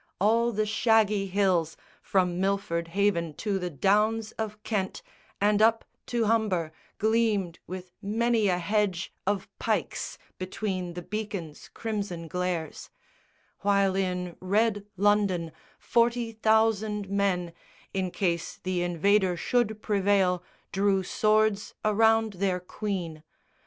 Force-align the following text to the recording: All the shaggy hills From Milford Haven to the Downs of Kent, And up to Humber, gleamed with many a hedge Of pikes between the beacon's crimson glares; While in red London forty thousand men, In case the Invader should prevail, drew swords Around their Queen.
All 0.19 0.51
the 0.51 0.65
shaggy 0.65 1.27
hills 1.27 1.77
From 2.01 2.39
Milford 2.41 2.87
Haven 2.87 3.35
to 3.35 3.59
the 3.59 3.69
Downs 3.69 4.31
of 4.31 4.63
Kent, 4.63 5.03
And 5.39 5.61
up 5.61 5.85
to 6.07 6.25
Humber, 6.25 6.71
gleamed 6.97 7.59
with 7.67 7.91
many 8.01 8.47
a 8.47 8.57
hedge 8.57 9.13
Of 9.27 9.47
pikes 9.59 10.17
between 10.39 10.95
the 10.95 11.03
beacon's 11.03 11.67
crimson 11.69 12.27
glares; 12.27 12.89
While 13.59 13.95
in 13.95 14.37
red 14.39 14.87
London 14.97 15.51
forty 15.77 16.31
thousand 16.31 17.07
men, 17.07 17.53
In 17.93 18.09
case 18.09 18.57
the 18.57 18.81
Invader 18.81 19.37
should 19.37 19.83
prevail, 19.83 20.41
drew 20.71 21.03
swords 21.03 21.75
Around 21.85 22.33
their 22.39 22.59
Queen. 22.59 23.21